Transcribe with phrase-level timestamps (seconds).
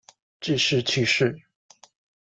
[0.39, 1.43] 致仕去世。